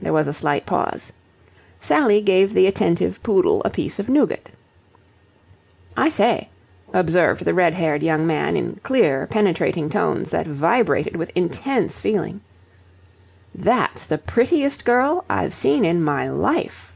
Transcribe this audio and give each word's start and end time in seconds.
There 0.00 0.12
was 0.12 0.28
a 0.28 0.32
slight 0.32 0.64
pause. 0.64 1.12
Sally 1.80 2.20
gave 2.20 2.54
the 2.54 2.68
attentive 2.68 3.20
poodle 3.24 3.62
a 3.64 3.70
piece 3.70 3.98
of 3.98 4.08
nougat. 4.08 4.48
"I 5.96 6.08
say," 6.08 6.50
observed 6.94 7.44
the 7.44 7.52
red 7.52 7.74
haired 7.74 8.00
young 8.04 8.28
man 8.28 8.56
in 8.56 8.76
clear, 8.84 9.26
penetrating 9.26 9.90
tones 9.90 10.30
that 10.30 10.46
vibrated 10.46 11.16
with 11.16 11.32
intense 11.34 11.98
feeling, 12.00 12.42
"that's 13.52 14.06
the 14.06 14.18
prettiest 14.18 14.84
girl 14.84 15.24
I've 15.28 15.52
seen 15.52 15.84
in 15.84 16.00
my 16.04 16.28
life!" 16.30 16.94